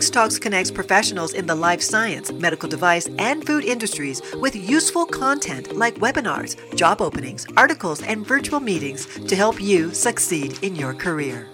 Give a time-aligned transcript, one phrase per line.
[0.00, 5.76] Xtalks connects professionals in the life science, medical device, and food industries with useful content
[5.76, 11.50] like webinars, job openings, articles, and virtual meetings to help you succeed in your career.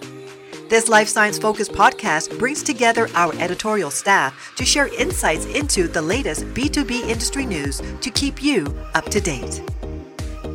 [0.69, 6.01] This life science focused podcast brings together our editorial staff to share insights into the
[6.01, 9.61] latest B2B industry news to keep you up to date.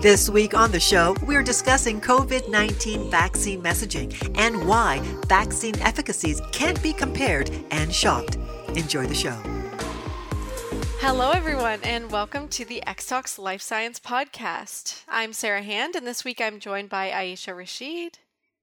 [0.03, 6.43] This week on the show, we're discussing COVID 19 vaccine messaging and why vaccine efficacies
[6.51, 8.37] can't be compared and shopped.
[8.71, 9.41] Enjoy the show.
[10.99, 15.05] Hello, everyone, and welcome to the Xtalks Life Science Podcast.
[15.09, 18.19] I'm Sarah Hand, and this week I'm joined by Ayesha Rashid.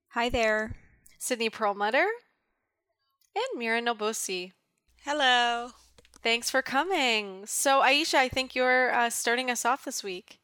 [0.10, 0.76] Hi there.
[1.20, 2.10] Sydney Perlmutter.
[3.34, 4.52] And Mira Nabulsi.
[5.06, 5.70] Hello.
[6.22, 7.46] Thanks for coming.
[7.46, 10.39] So, Ayesha, I think you're uh, starting us off this week.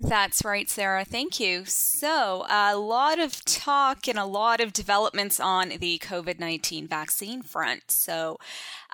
[0.00, 1.04] That's right, Sarah.
[1.04, 1.64] Thank you.
[1.64, 7.42] So, a lot of talk and a lot of developments on the COVID 19 vaccine
[7.42, 7.90] front.
[7.90, 8.38] So,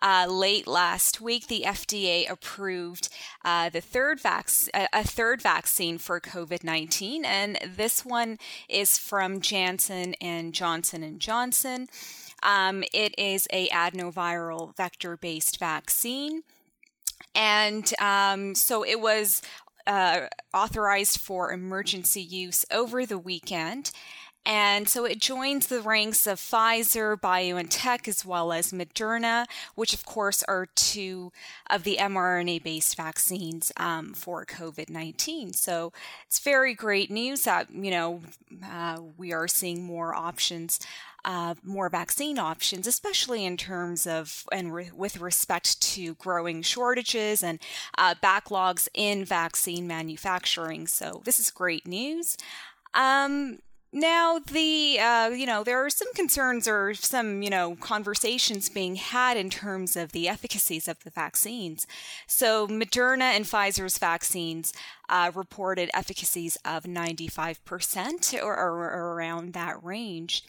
[0.00, 3.10] uh, late last week, the FDA approved
[3.44, 8.38] uh, the third vac- a third vaccine for COVID nineteen, and this one
[8.70, 11.86] is from Janssen and Johnson and Johnson.
[12.42, 16.44] Um, it is a adenoviral vector based vaccine.
[17.34, 19.42] And um, so it was
[19.86, 23.90] uh, authorized for emergency use over the weekend.
[24.46, 30.04] And so it joins the ranks of Pfizer, BioNTech, as well as Moderna, which of
[30.04, 31.32] course are two
[31.70, 35.54] of the mRNA based vaccines um, for COVID 19.
[35.54, 35.92] So
[36.26, 38.20] it's very great news that, you know,
[38.64, 40.78] uh, we are seeing more options
[41.24, 47.42] uh, more vaccine options, especially in terms of and re- with respect to growing shortages
[47.42, 47.58] and
[47.96, 50.86] uh, backlogs in vaccine manufacturing.
[50.86, 52.36] So this is great news.
[52.92, 53.58] Um,
[53.96, 58.96] now, the uh, you know there are some concerns or some you know conversations being
[58.96, 61.86] had in terms of the efficacies of the vaccines.
[62.26, 64.72] So, Moderna and Pfizer's vaccines
[65.08, 70.42] uh, reported efficacies of 95% or, or, or around that range.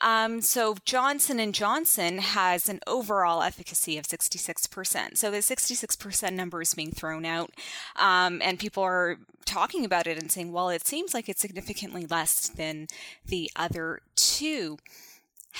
[0.00, 5.16] Um, so Johnson and Johnson has an overall efficacy of 66%.
[5.16, 7.50] So the 66% number is being thrown out,
[7.96, 12.04] um, and people are talking about it and saying, "Well, it seems like it's significantly
[12.04, 12.88] less than
[13.24, 14.78] the other two.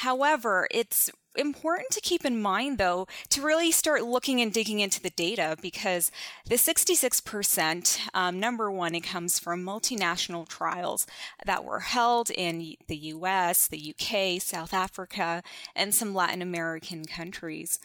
[0.01, 5.01] However, it's important to keep in mind, though, to really start looking and digging into
[5.01, 6.11] the data because
[6.47, 11.07] the 66%, um, number one, it comes from multinational trials
[11.47, 15.43] that were held in the US, the UK, South Africa,
[15.75, 17.79] and some Latin American countries.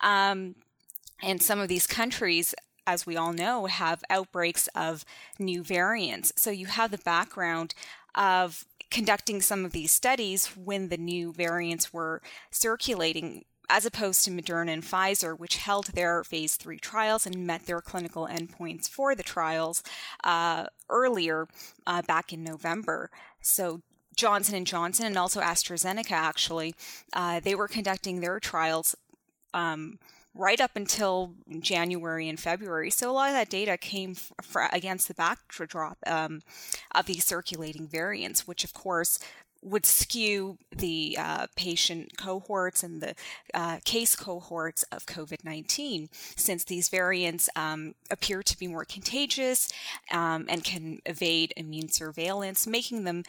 [0.00, 0.54] Um,
[1.20, 2.54] and some of these countries
[2.86, 5.04] as we all know, have outbreaks of
[5.38, 6.32] new variants.
[6.36, 7.74] So you have the background
[8.14, 14.30] of conducting some of these studies when the new variants were circulating as opposed to
[14.30, 19.14] Moderna and Pfizer, which held their phase three trials and met their clinical endpoints for
[19.14, 19.82] the trials
[20.24, 21.46] uh, earlier
[21.86, 23.10] uh, back in November.
[23.42, 23.82] So
[24.16, 26.74] Johnson and Johnson and also AstraZeneca actually,
[27.12, 28.96] uh, they were conducting their trials.
[29.52, 29.98] Um,
[30.38, 32.90] right up until January and February.
[32.90, 36.40] So a lot of that data came f- against the backdrop um,
[36.94, 39.18] of these circulating variants, which of course
[39.62, 43.14] would skew the uh, patient cohorts and the
[43.54, 49.68] uh, case cohorts of COVID 19, since these variants um, appear to be more contagious
[50.12, 53.24] um, and can evade immune surveillance, making them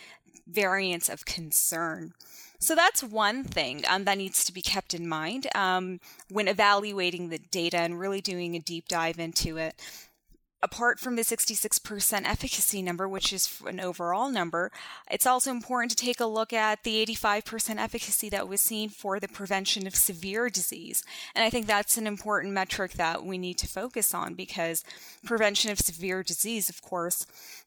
[0.49, 2.13] variants of concern.
[2.59, 7.29] So that's one thing um, that needs to be kept in mind um, when evaluating
[7.29, 9.81] the data and really doing a deep dive into it.
[10.61, 14.73] Apart from the 66% efficacy number, which is an overall number,
[15.09, 19.21] it's also important to take a look at the 85% efficacy that was seen for
[19.21, 21.01] the prevention of severe disease.
[21.33, 24.83] And I think that's an important metric that we need to focus on because
[25.23, 27.25] prevention of severe disease, of course,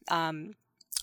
[0.09, 0.57] um,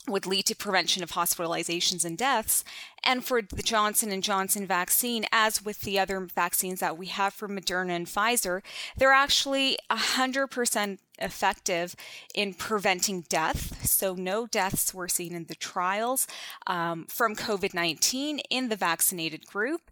[0.10, 2.64] would lead to prevention of hospitalizations and deaths.
[3.04, 7.34] And for the Johnson and Johnson vaccine as with the other vaccines that we have
[7.34, 8.62] for Moderna and Pfizer
[8.98, 11.96] they're actually 100% effective
[12.34, 13.86] in preventing death.
[13.88, 16.28] So no deaths were seen in the trials
[16.68, 19.92] um, from COVID-19 in the vaccinated group.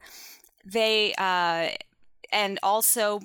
[0.66, 1.70] They uh,
[2.32, 3.22] and also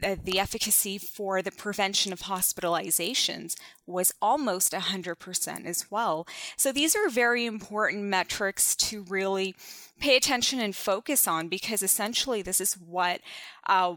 [0.00, 3.56] the efficacy for the prevention of hospitalizations
[3.86, 6.26] was almost 100% as well.
[6.56, 9.54] So these are very important metrics to really
[9.98, 13.20] pay attention and focus on because essentially this is what
[13.66, 13.96] uh,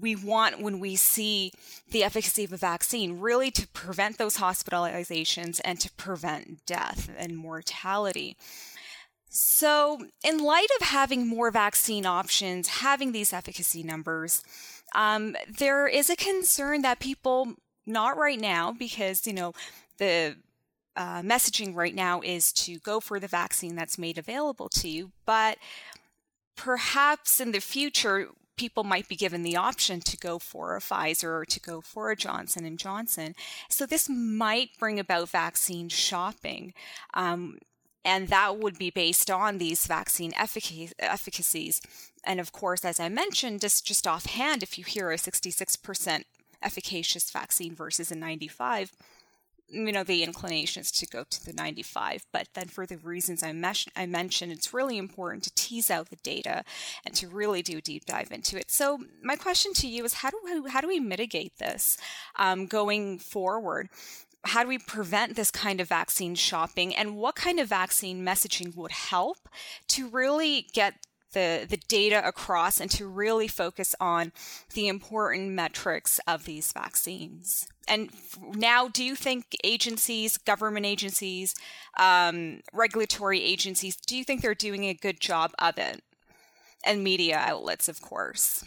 [0.00, 1.52] we want when we see
[1.90, 7.36] the efficacy of a vaccine really to prevent those hospitalizations and to prevent death and
[7.36, 8.36] mortality.
[9.28, 14.42] So, in light of having more vaccine options, having these efficacy numbers,
[14.94, 17.54] um, there is a concern that people,
[17.86, 19.52] not right now, because, you know,
[19.98, 20.36] the
[20.96, 25.12] uh, messaging right now is to go for the vaccine that's made available to you,
[25.26, 25.58] but
[26.56, 31.24] perhaps in the future, people might be given the option to go for a Pfizer
[31.24, 33.34] or to go for a Johnson and Johnson.
[33.68, 36.72] So this might bring about vaccine shopping.
[37.12, 37.58] Um,
[38.02, 41.82] and that would be based on these vaccine effic- efficacies.
[42.26, 46.24] And of course, as I mentioned, just, just offhand, if you hear a 66%
[46.62, 48.92] efficacious vaccine versus a 95,
[49.68, 52.26] you know, the inclination is to go to the 95.
[52.32, 56.10] But then for the reasons I, mes- I mentioned, it's really important to tease out
[56.10, 56.64] the data
[57.04, 58.70] and to really do a deep dive into it.
[58.70, 61.96] So my question to you is how do we, how do we mitigate this
[62.36, 63.88] um, going forward?
[64.44, 68.76] how do we prevent this kind of vaccine shopping and what kind of vaccine messaging
[68.76, 69.48] would help
[69.88, 70.94] to really get
[71.36, 74.32] the, the data across and to really focus on
[74.72, 77.68] the important metrics of these vaccines.
[77.86, 78.08] And
[78.54, 81.54] now, do you think agencies, government agencies,
[81.98, 86.02] um, regulatory agencies, do you think they're doing a good job of it?
[86.86, 88.64] And media outlets, of course.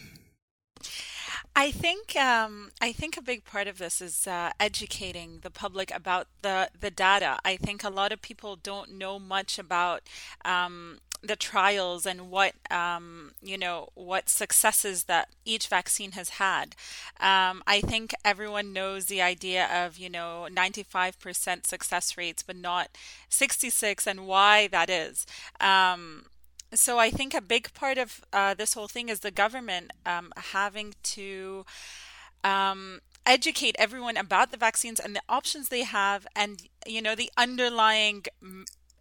[1.56, 5.94] I think um, I think a big part of this is uh, educating the public
[5.94, 7.40] about the the data.
[7.44, 10.04] I think a lot of people don't know much about
[10.46, 16.76] um, the trials and what um, you know what successes that each vaccine has had.
[17.20, 22.98] Um, I think everyone knows the idea of you know 95% success rates, but not
[23.30, 25.26] 66, and why that is.
[25.60, 26.26] Um,
[26.74, 30.32] so I think a big part of uh, this whole thing is the government um,
[30.38, 31.66] having to
[32.44, 37.32] um, educate everyone about the vaccines and the options they have, and you know the
[37.38, 38.24] underlying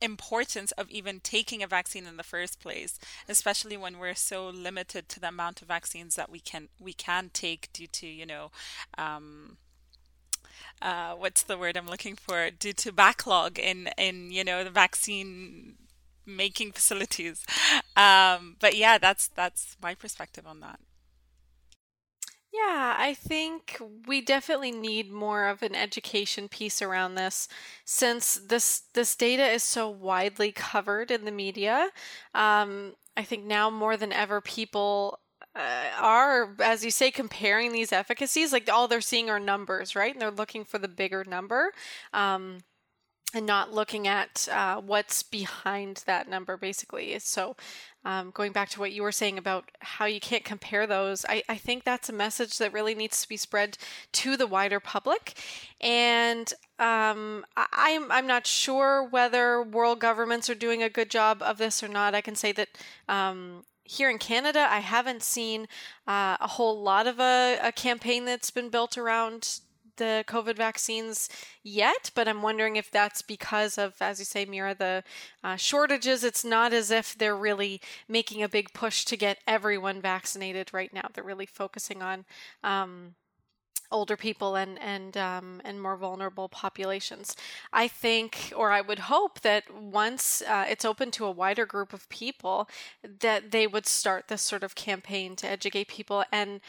[0.01, 2.99] importance of even taking a vaccine in the first place,
[3.29, 7.31] especially when we're so limited to the amount of vaccines that we can we can
[7.33, 8.51] take due to you know.
[8.97, 9.59] Um,
[10.81, 12.51] uh, what's the word I'm looking for?
[12.51, 15.75] Due to backlog in in you know the vaccine
[16.27, 17.45] making facilities.
[17.97, 20.79] Um, but yeah, that's that's my perspective on that.
[22.53, 27.47] Yeah, I think we definitely need more of an education piece around this
[27.85, 31.91] since this this data is so widely covered in the media.
[32.35, 35.21] Um, I think now more than ever people
[35.55, 38.53] uh, are, as you say, comparing these efficacies.
[38.53, 40.13] Like all they're seeing are numbers, right?
[40.13, 41.73] And they're looking for the bigger number.
[42.15, 42.61] Um,
[43.35, 47.19] and not looking at uh, what's behind that number basically.
[47.19, 47.57] So
[48.05, 51.43] um, going back to what you were saying about how you can't compare those I,
[51.49, 53.77] I think that's a message that really needs to be spread
[54.13, 55.35] to the wider public.
[55.81, 61.11] And um, I, am I'm, I'm not sure whether world governments are doing a good
[61.11, 62.15] job of this or not.
[62.15, 62.69] I can say that
[63.09, 65.67] um, here in Canada, I haven't seen
[66.07, 69.61] uh, a whole lot of a, a campaign that's been built around
[69.99, 71.29] the COVID vaccines
[71.63, 75.05] yet, but I'm wondering if that's because of, as you say, Mira, the
[75.45, 76.25] uh, shortages.
[76.25, 80.93] It's not as if they're really making a big push to get everyone vaccinated right
[80.93, 81.09] now.
[81.13, 82.25] They're really focusing on.
[82.65, 83.15] Um,
[83.91, 87.37] older people and and um, and more vulnerable populations.
[87.73, 91.93] I think, or I would hope that once uh, it's open to a wider group
[91.93, 92.69] of people,
[93.21, 96.61] that they would start this sort of campaign to educate people and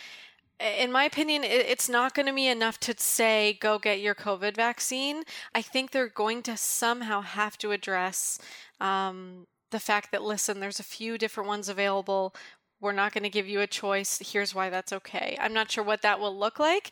[0.59, 4.55] in my opinion, it's not going to be enough to say, go get your COVID
[4.55, 5.23] vaccine.
[5.55, 8.39] I think they're going to somehow have to address
[8.81, 12.35] um, the fact that, listen, there's a few different ones available.
[12.81, 14.19] We're not going to give you a choice.
[14.33, 15.37] Here's why that's okay.
[15.39, 16.91] I'm not sure what that will look like,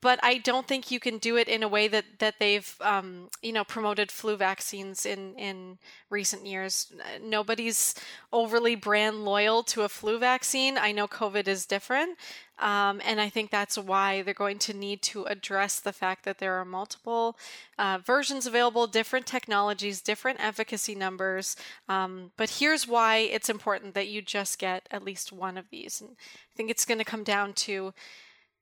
[0.00, 3.28] but I don't think you can do it in a way that that they've um,
[3.42, 5.78] you know promoted flu vaccines in in
[6.10, 6.92] recent years.
[7.22, 7.94] Nobody's
[8.32, 10.76] overly brand loyal to a flu vaccine.
[10.76, 12.18] I know COVID is different,
[12.60, 16.38] um, and I think that's why they're going to need to address the fact that
[16.38, 17.38] there are multiple
[17.78, 21.56] uh, versions available, different technologies, different efficacy numbers.
[21.88, 26.00] Um, but here's why it's important that you just get at least one of these.
[26.00, 27.94] And I think it's going to come down to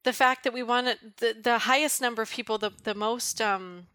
[0.04, 3.86] the fact that we want the, the highest number of people, the, the most um,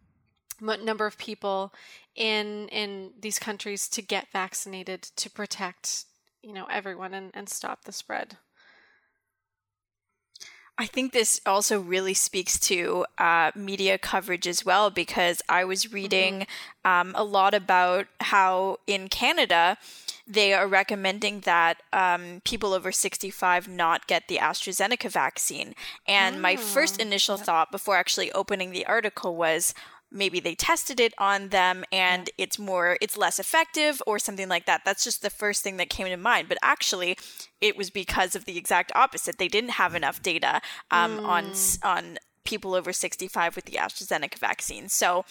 [0.59, 1.73] number of people
[2.15, 6.05] in in these countries to get vaccinated to protect
[6.43, 8.37] you know everyone and, and stop the spread.
[10.81, 15.93] I think this also really speaks to uh, media coverage as well because I was
[15.93, 16.47] reading
[16.83, 17.09] mm-hmm.
[17.09, 19.77] um, a lot about how in Canada
[20.25, 25.75] they are recommending that um, people over 65 not get the AstraZeneca vaccine.
[26.07, 26.39] And oh.
[26.39, 27.45] my first oh, initial yep.
[27.45, 29.75] thought before actually opening the article was,
[30.11, 34.65] maybe they tested it on them and it's more it's less effective or something like
[34.65, 37.17] that that's just the first thing that came to mind but actually
[37.61, 41.25] it was because of the exact opposite they didn't have enough data um, mm.
[41.25, 41.51] on
[41.83, 44.89] on people over 65 with the AstraZeneca vaccine.
[44.89, 45.25] So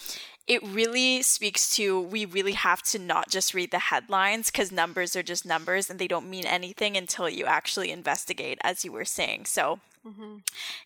[0.47, 5.15] it really speaks to we really have to not just read the headlines because numbers
[5.15, 9.05] are just numbers and they don't mean anything until you actually investigate, as you were
[9.05, 9.45] saying.
[9.45, 10.37] So Mm-hmm.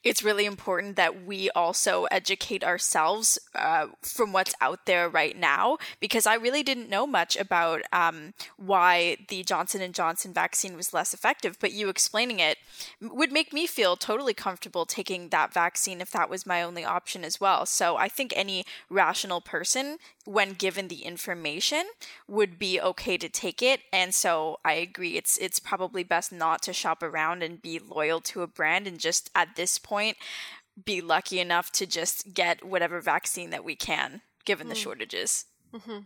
[0.03, 5.77] It's really important that we also educate ourselves uh, from what's out there right now,
[6.01, 10.93] because I really didn't know much about um, why the Johnson and Johnson vaccine was
[10.93, 11.57] less effective.
[11.61, 12.57] But you explaining it
[13.01, 17.23] would make me feel totally comfortable taking that vaccine if that was my only option
[17.23, 17.65] as well.
[17.65, 21.85] So I think any rational person when given the information
[22.27, 26.63] would be okay to take it and so i agree it's it's probably best not
[26.63, 30.17] to shop around and be loyal to a brand and just at this point
[30.83, 34.71] be lucky enough to just get whatever vaccine that we can given mm.
[34.71, 35.99] the shortages mm-hmm.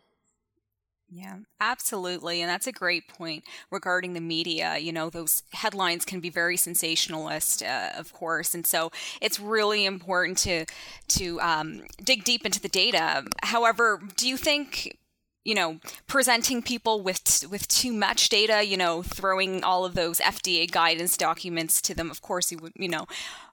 [1.11, 2.41] Yeah, absolutely.
[2.41, 4.77] And that's a great point regarding the media.
[4.77, 8.53] You know, those headlines can be very sensationalist, uh, of course.
[8.53, 10.65] And so it's really important to,
[11.07, 13.25] to um, dig deep into the data.
[13.41, 14.99] However, do you think
[15.43, 20.19] you know, presenting people with with too much data, you know, throwing all of those
[20.19, 22.11] FDA guidance documents to them.
[22.11, 23.05] Of course, you would, you know,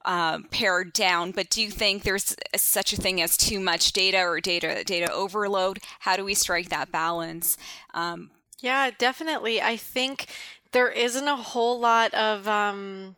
[0.04, 1.30] uh, pared down.
[1.30, 5.10] But do you think there's such a thing as too much data or data data
[5.12, 5.78] overload?
[6.00, 7.56] How do we strike that balance?
[7.94, 9.62] Um, yeah, definitely.
[9.62, 10.26] I think
[10.72, 12.48] there isn't a whole lot of.
[12.48, 13.16] Um,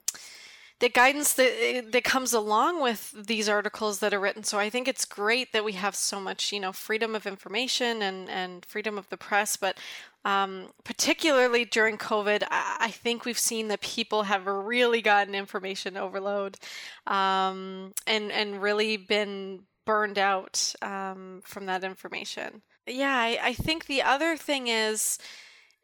[0.80, 4.44] the guidance that that comes along with these articles that are written.
[4.44, 8.02] So I think it's great that we have so much, you know, freedom of information
[8.02, 9.56] and and freedom of the press.
[9.56, 9.78] But
[10.24, 15.96] um, particularly during COVID, I, I, think we've seen that people have really gotten information
[15.96, 16.58] overload,
[17.06, 22.62] um, and and really been burned out um, from that information.
[22.86, 25.18] Yeah, I, I think the other thing is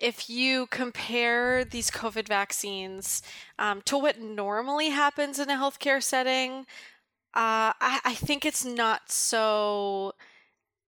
[0.05, 3.23] if you compare these COVID vaccines
[3.59, 6.67] um, to what normally happens in a healthcare setting,
[7.33, 10.13] uh, I, I, think it's not so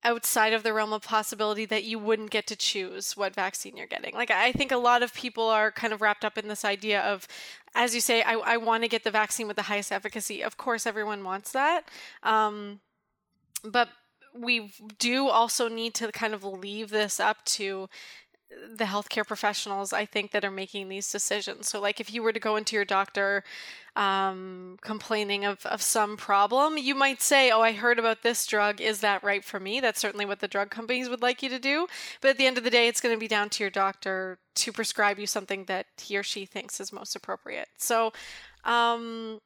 [0.04, 3.86] outside of the realm of possibility that you wouldn't get to choose what vaccine you're
[3.86, 4.12] getting.
[4.12, 7.00] Like, I think a lot of people are kind of wrapped up in this idea
[7.00, 7.26] of,
[7.74, 10.42] as you say, I, I want to get the vaccine with the highest efficacy.
[10.42, 11.88] Of course, everyone wants that.
[12.22, 12.80] Um,
[13.64, 13.88] but
[14.38, 17.88] we do also need to kind of leave this up to
[18.76, 21.68] the healthcare professionals I think that are making these decisions.
[21.68, 23.42] So like if you were to go into your doctor
[23.96, 28.80] um, complaining of, of some problem, you might say, Oh, I heard about this drug.
[28.80, 29.80] Is that right for me?
[29.80, 31.86] That's certainly what the drug companies would like you to do.
[32.20, 34.38] But at the end of the day, it's going to be down to your doctor
[34.56, 37.68] to prescribe you something that he or she thinks is most appropriate.
[37.78, 38.12] So
[38.64, 39.40] um,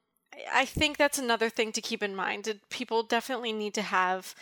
[0.52, 2.60] I think that's another thing to keep in mind.
[2.70, 4.34] People definitely need to have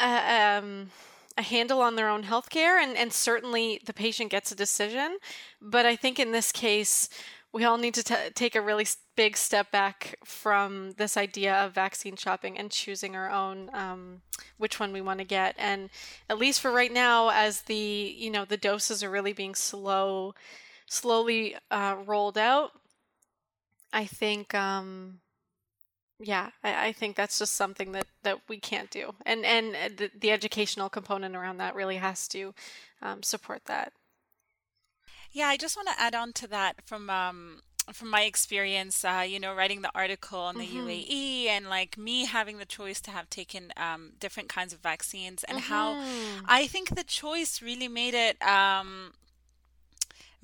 [0.00, 0.90] uh, um,
[1.36, 5.18] a handle on their own health care, and, and certainly the patient gets a decision.
[5.60, 7.08] But I think in this case,
[7.54, 11.72] we all need to t- take a really big step back from this idea of
[11.72, 14.22] vaccine shopping and choosing our own um,
[14.58, 15.88] which one we want to get and
[16.28, 20.34] at least for right now as the you know the doses are really being slow
[20.86, 22.72] slowly uh, rolled out
[23.92, 25.20] i think um,
[26.20, 29.88] yeah I, I, think that's just something that that we can't do and and uh,
[29.96, 32.54] the, the educational component around that really has to
[33.02, 33.92] um, support that
[35.32, 39.24] yeah i just want to add on to that from um from my experience, uh,
[39.26, 40.88] you know, writing the article on the mm-hmm.
[40.88, 45.44] UAE and like me having the choice to have taken um, different kinds of vaccines
[45.44, 45.72] and mm-hmm.
[45.72, 46.02] how
[46.46, 49.12] I think the choice really made it um,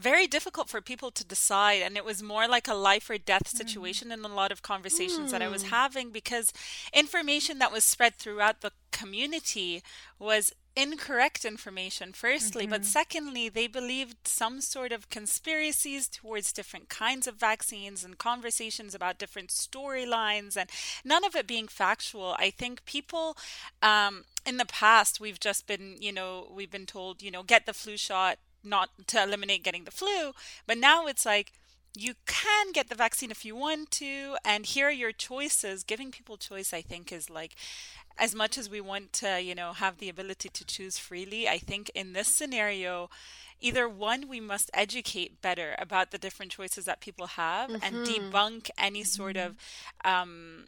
[0.00, 3.44] very difficult for people to decide and it was more like a life or death
[3.44, 3.58] mm.
[3.58, 4.14] situation mm.
[4.14, 5.30] in a lot of conversations mm.
[5.32, 5.68] that I was mm.
[5.70, 6.52] having because
[6.92, 9.82] information that was spread throughout the community
[10.18, 12.70] was incorrect information firstly mm-hmm.
[12.70, 18.94] but secondly they believed some sort of conspiracies towards different kinds of vaccines and conversations
[18.94, 20.70] about different storylines and
[21.04, 23.36] none of it being factual i think people
[23.82, 27.66] um, in the past we've just been you know we've been told you know get
[27.66, 30.32] the flu shot not to eliminate getting the flu.
[30.66, 31.52] But now it's like
[31.96, 35.82] you can get the vaccine if you want to, and here are your choices.
[35.82, 37.56] Giving people choice, I think, is like
[38.18, 41.48] as much as we want to, you know, have the ability to choose freely.
[41.48, 43.10] I think in this scenario,
[43.60, 47.82] either one, we must educate better about the different choices that people have mm-hmm.
[47.82, 49.48] and debunk any sort mm-hmm.
[49.48, 49.56] of
[50.04, 50.66] um,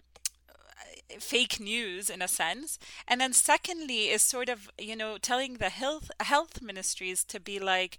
[1.18, 5.68] fake news in a sense and then secondly is sort of you know telling the
[5.68, 7.98] health health ministries to be like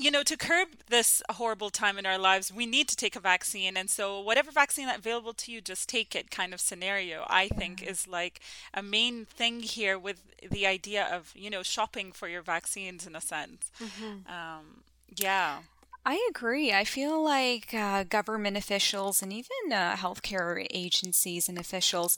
[0.00, 3.20] you know, to curb this horrible time in our lives, we need to take a
[3.20, 3.76] vaccine.
[3.76, 7.48] And so, whatever vaccine that's available to you, just take it kind of scenario, I
[7.48, 8.40] think, is like
[8.72, 13.14] a main thing here with the idea of, you know, shopping for your vaccines in
[13.14, 13.70] a sense.
[13.78, 14.32] Mm-hmm.
[14.32, 14.84] Um,
[15.14, 15.58] yeah.
[16.04, 16.72] I agree.
[16.72, 22.16] I feel like uh, government officials and even uh, healthcare agencies and officials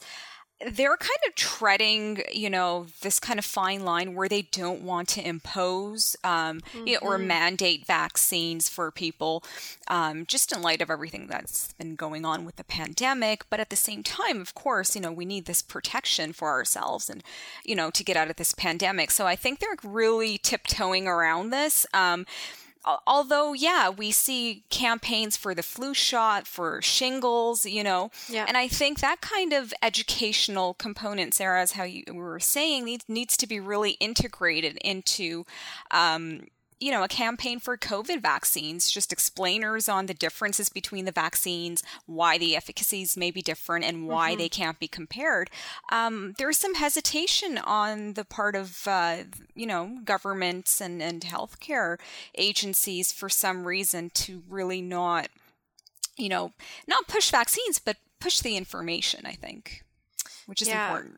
[0.71, 5.09] they're kind of treading, you know, this kind of fine line where they don't want
[5.09, 6.87] to impose um, mm-hmm.
[6.87, 9.43] you know, or mandate vaccines for people,
[9.87, 13.45] um, just in light of everything that's been going on with the pandemic.
[13.49, 17.09] But at the same time, of course, you know, we need this protection for ourselves
[17.09, 17.23] and,
[17.65, 19.11] you know, to get out of this pandemic.
[19.11, 21.85] So I think they're really tiptoeing around this.
[21.93, 22.25] Um,
[23.07, 28.45] although yeah we see campaigns for the flu shot for shingles you know yeah.
[28.47, 33.05] and i think that kind of educational component sarah as how you were saying needs,
[33.07, 35.45] needs to be really integrated into
[35.91, 36.47] um,
[36.79, 41.83] you know, a campaign for COVID vaccines, just explainers on the differences between the vaccines,
[42.05, 44.39] why the efficacies may be different, and why mm-hmm.
[44.39, 45.49] they can't be compared.
[45.91, 49.17] Um, there's some hesitation on the part of, uh,
[49.55, 51.97] you know, governments and, and healthcare
[52.35, 55.29] agencies for some reason to really not,
[56.17, 56.53] you know,
[56.87, 59.83] not push vaccines, but push the information, I think,
[60.45, 60.87] which is yeah.
[60.87, 61.17] important.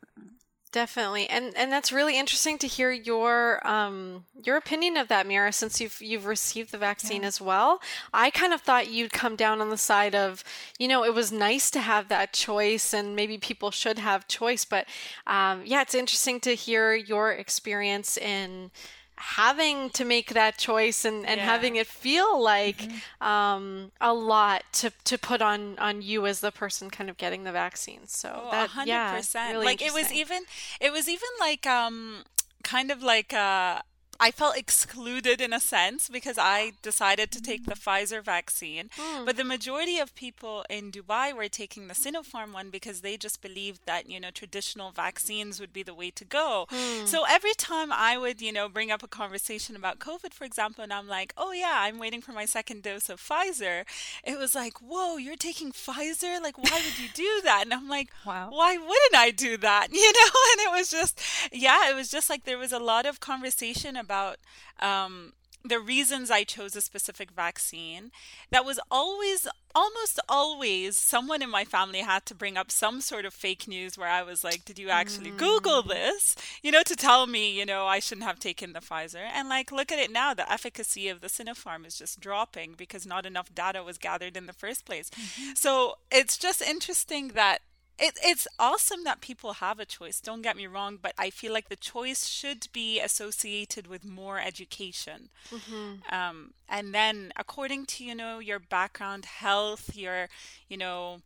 [0.76, 5.54] Definitely, and and that's really interesting to hear your um your opinion of that, Mira,
[5.54, 7.30] since you've you've received the vaccine yeah.
[7.30, 7.80] as well.
[8.14, 10.44] I kind of thought you'd come down on the side of,
[10.78, 14.66] you know, it was nice to have that choice, and maybe people should have choice.
[14.66, 14.86] But
[15.26, 18.70] um, yeah, it's interesting to hear your experience in
[19.18, 21.46] having to make that choice and, and yeah.
[21.46, 23.28] having it feel like mm-hmm.
[23.28, 27.44] um, a lot to, to put on, on you as the person kind of getting
[27.44, 28.08] the vaccine.
[28.08, 28.86] So oh, that 100%.
[28.86, 30.44] yeah, really like it was even
[30.82, 32.24] it was even like um
[32.64, 33.82] kind of like uh
[34.20, 38.90] I felt excluded in a sense because I decided to take the Pfizer vaccine.
[38.98, 39.26] Mm.
[39.26, 43.42] But the majority of people in Dubai were taking the Sinopharm one because they just
[43.42, 46.68] believed that, you know, traditional vaccines would be the way to go.
[46.72, 47.08] Mm.
[47.08, 50.84] So every time I would, you know, bring up a conversation about COVID, for example,
[50.84, 53.84] and I'm like, oh, yeah, I'm waiting for my second dose of Pfizer,
[54.24, 56.42] it was like, whoa, you're taking Pfizer?
[56.42, 57.64] Like, why would you do that?
[57.64, 58.50] And I'm like, wow.
[58.50, 59.88] why wouldn't I do that?
[60.06, 60.32] You know?
[60.52, 61.20] And it was just,
[61.52, 64.38] yeah, it was just like there was a lot of conversation about
[64.80, 65.34] um,
[65.68, 68.12] the reasons I chose a specific vaccine,
[68.52, 73.26] that was always, almost always, someone in my family had to bring up some sort
[73.26, 75.38] of fake news where I was like, Did you actually mm.
[75.38, 76.36] Google this?
[76.62, 79.28] You know, to tell me, you know, I shouldn't have taken the Pfizer.
[79.34, 83.06] And like, look at it now, the efficacy of the Sinopharm is just dropping because
[83.06, 85.10] not enough data was gathered in the first place.
[85.10, 85.52] Mm-hmm.
[85.56, 87.62] So it's just interesting that
[87.98, 91.54] it, it's awesome that people have a choice don't get me wrong but i feel
[91.54, 96.14] like the choice should be associated with more education mm-hmm.
[96.14, 100.28] um, and then according to you know your background health your
[100.68, 101.20] you know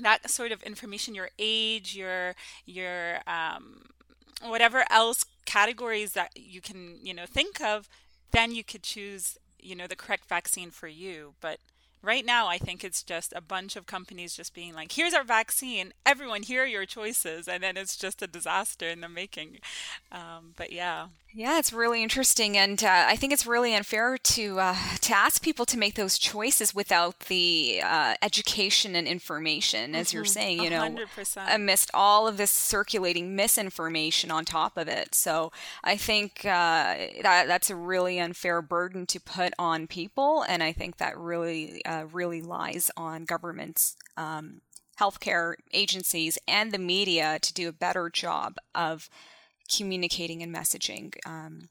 [0.00, 2.34] that sort of information your age your
[2.66, 3.82] your um,
[4.42, 7.88] whatever else categories that you can you know think of
[8.32, 11.58] then you could choose you know the correct vaccine for you but
[12.04, 15.24] Right now, I think it's just a bunch of companies just being like, here's our
[15.24, 17.48] vaccine, everyone, here are your choices.
[17.48, 19.58] And then it's just a disaster in the making.
[20.12, 21.06] Um, but yeah.
[21.36, 25.42] Yeah, it's really interesting, and uh, I think it's really unfair to uh, to ask
[25.42, 30.16] people to make those choices without the uh, education and information, as mm-hmm.
[30.16, 30.62] you're saying.
[30.62, 31.36] You 100%.
[31.36, 35.12] know, amidst all of this circulating misinformation on top of it.
[35.16, 35.50] So
[35.82, 40.70] I think uh, that that's a really unfair burden to put on people, and I
[40.70, 43.96] think that really uh, really lies on governments.
[44.16, 44.60] Um,
[45.00, 49.10] healthcare agencies and the media to do a better job of
[49.68, 51.68] communicating and messaging um,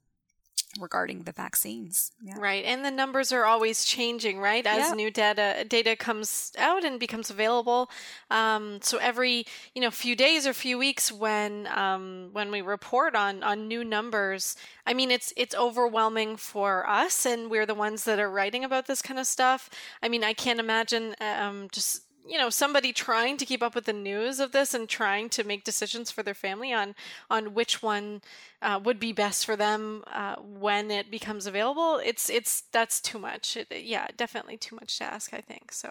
[0.79, 2.11] regarding the vaccines.
[2.23, 2.35] Yeah.
[2.37, 4.65] Right, and the numbers are always changing, right?
[4.65, 7.89] As new data data comes out and becomes available.
[8.31, 13.15] Um, so every you know few days or few weeks, when um, when we report
[13.15, 18.03] on on new numbers, I mean it's it's overwhelming for us, and we're the ones
[18.05, 19.69] that are writing about this kind of stuff.
[20.01, 23.85] I mean, I can't imagine um, just you know somebody trying to keep up with
[23.85, 26.95] the news of this and trying to make decisions for their family on
[27.29, 28.21] on which one
[28.61, 33.19] uh, would be best for them uh, when it becomes available it's it's that's too
[33.19, 33.57] much.
[33.57, 35.71] It, yeah definitely too much to ask i think.
[35.71, 35.89] So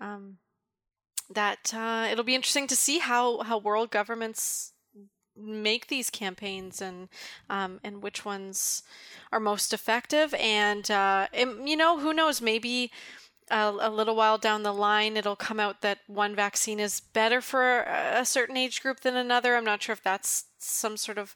[0.00, 0.38] um,
[1.30, 4.72] that uh, it'll be interesting to see how how world governments
[5.36, 7.08] make these campaigns and
[7.50, 8.82] um, and which ones
[9.32, 10.34] are most effective.
[10.34, 12.90] And, uh, and you know who knows maybe
[13.50, 17.40] a, a, little while down the line, it'll come out that one vaccine is better
[17.40, 19.56] for a certain age group than another.
[19.56, 21.34] I'm not sure if that's some sort of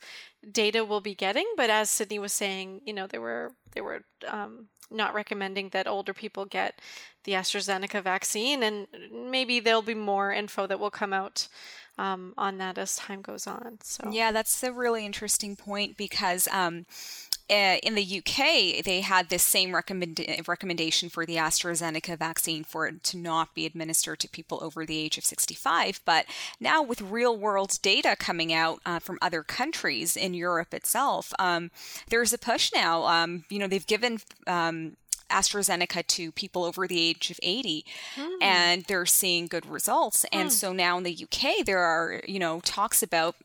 [0.51, 4.03] data we'll be getting, but as Sydney was saying, you know, they were they were
[4.27, 6.81] um, not recommending that older people get
[7.25, 11.49] the AstraZeneca vaccine, and maybe there'll be more info that will come out
[12.01, 13.79] um, on that as time goes on.
[13.83, 16.49] So yeah, that's a really interesting point because.
[16.51, 16.87] Um,
[17.51, 22.87] uh, in the UK, they had this same recommend- recommendation for the AstraZeneca vaccine for
[22.87, 26.01] it to not be administered to people over the age of 65.
[26.05, 26.27] But
[26.61, 31.73] now, with real world data coming out uh, from other countries in Europe itself, um,
[32.09, 33.03] there's a push now.
[33.07, 34.97] Um, you know, they've given um,
[35.31, 37.85] AstraZeneca to people over the age of 80
[38.17, 38.37] mm.
[38.41, 40.25] and they're seeing good results.
[40.33, 40.53] And mm.
[40.53, 43.37] so now in the UK, there are, you know, talks about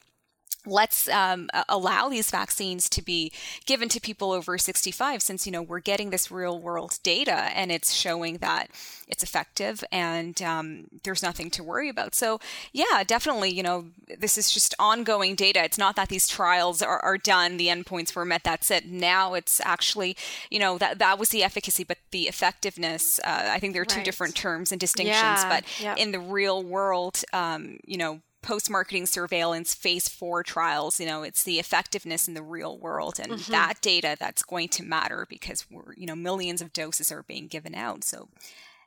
[0.65, 3.31] let's um, allow these vaccines to be
[3.65, 7.71] given to people over 65 since you know we're getting this real world data and
[7.71, 8.69] it's showing that
[9.07, 12.15] it's effective and um, there's nothing to worry about.
[12.15, 12.39] So
[12.73, 13.85] yeah definitely you know
[14.19, 15.63] this is just ongoing data.
[15.63, 18.85] It's not that these trials are, are done the endpoints were met that's it.
[18.85, 20.15] Now it's actually
[20.49, 23.85] you know that that was the efficacy but the effectiveness uh, i think there are
[23.85, 24.05] two right.
[24.05, 29.07] different terms and distinctions yeah, but in the real world um, you know post marketing
[29.07, 33.51] surveillance phase four trials, you know, it's the effectiveness in the real world and mm-hmm.
[33.51, 37.47] that data that's going to matter because we're, you know, millions of doses are being
[37.47, 38.03] given out.
[38.03, 38.29] So,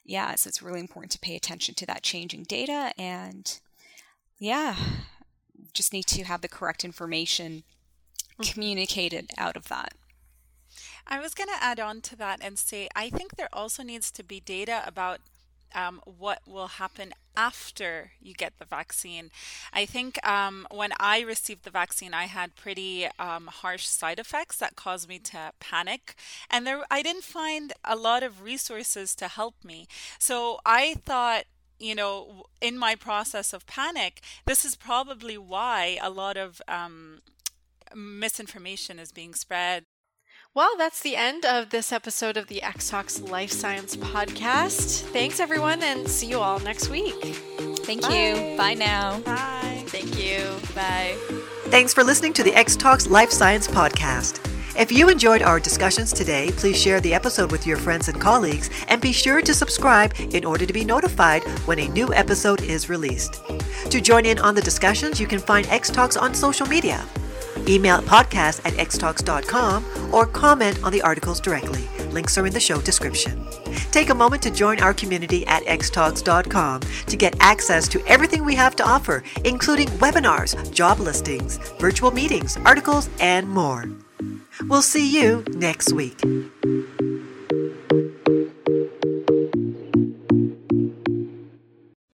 [0.05, 3.59] yeah, so it's really important to pay attention to that changing data and,
[4.39, 4.77] yeah,
[5.75, 7.65] just need to have the correct information
[8.41, 8.53] mm-hmm.
[8.53, 9.93] communicated out of that.
[11.05, 14.13] I was going to add on to that and say I think there also needs
[14.13, 15.19] to be data about
[15.75, 19.31] um, what will happen after you get the vaccine.
[19.73, 24.57] I think um, when I received the vaccine, I had pretty um, harsh side effects
[24.59, 26.17] that caused me to panic,
[26.51, 29.87] and there I didn't find a lot of resources to help me.
[30.19, 31.45] So I thought
[31.81, 37.21] you know, in my process of panic, this is probably why a lot of um,
[37.95, 39.85] misinformation is being spread.
[40.59, 45.03] Well, that's the end of this episode of the Xtalks Life Science Podcast.
[45.13, 47.15] Thanks, everyone, and see you all next week.
[47.85, 48.09] Thank Bye.
[48.13, 48.57] you.
[48.57, 49.21] Bye now.
[49.21, 49.85] Bye.
[49.87, 50.41] Thank you.
[50.75, 51.17] Bye.
[51.67, 54.45] Thanks for listening to the Xtalks Life Science Podcast.
[54.77, 58.69] If you enjoyed our discussions today, please share the episode with your friends and colleagues
[58.89, 62.89] and be sure to subscribe in order to be notified when a new episode is
[62.89, 63.41] released.
[63.91, 67.07] To join in on the discussions, you can find Xtalks on social media.
[67.69, 71.89] Email podcast at xtalks.com or comment on the articles directly.
[72.11, 73.47] Links are in the show description.
[73.91, 78.55] Take a moment to join our community at xtalks.com to get access to everything we
[78.55, 83.85] have to offer, including webinars, job listings, virtual meetings, articles, and more.
[84.63, 86.21] We'll see you next week.